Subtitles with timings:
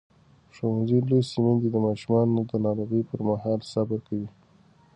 [0.55, 4.29] ښوونځې لوستې میندې د ماشومانو د ناروغۍ پر مهال صبر کوي.